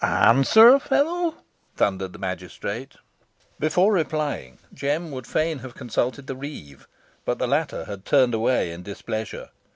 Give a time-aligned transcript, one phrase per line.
[0.03, 1.35] "Answer, fellow,"
[1.77, 2.95] thundered the magistrate.
[3.59, 6.87] Before replying, Jem would fain have consulted the reeve,
[7.23, 9.49] but the latter had turned away in displeasure.